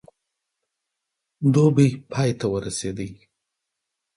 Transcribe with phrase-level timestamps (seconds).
[1.53, 3.09] دوبی پای ته ورسېدی.